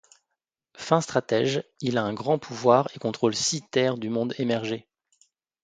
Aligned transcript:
Fin 0.75 0.99
stratège, 0.99 1.63
il 1.79 1.99
a 1.99 2.03
un 2.03 2.15
grand 2.15 2.39
pouvoir 2.39 2.89
et 2.95 2.97
contrôle 2.97 3.35
six 3.35 3.61
terres 3.69 3.99
du 3.99 4.09
Monde 4.09 4.33
Émergé. 4.39 4.87